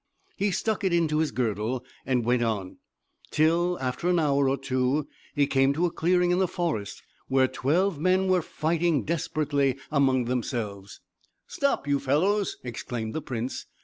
He 0.35 0.49
stuck 0.49 0.83
it 0.83 0.91
into 0.93 1.19
his 1.19 1.29
girdle, 1.31 1.85
and 2.07 2.25
went 2.25 2.41
on, 2.41 2.77
till 3.29 3.77
after 3.79 4.09
an 4.09 4.17
hour 4.17 4.49
or 4.49 4.57
two 4.57 5.07
he 5.35 5.45
came 5.45 5.73
to 5.73 5.85
a 5.85 5.91
clearing 5.91 6.31
in 6.31 6.39
the 6.39 6.47
forest, 6.47 7.03
where 7.27 7.47
twelve 7.47 7.99
men 7.99 8.27
were 8.27 8.41
fighting 8.41 9.03
desperately 9.03 9.77
among 9.91 10.25
themselves. 10.25 11.01
"Stop, 11.45 11.87
you 11.87 11.99
fellows!" 11.99 12.57
exclaimed 12.63 13.13
the 13.13 13.21
prince. 13.21 13.67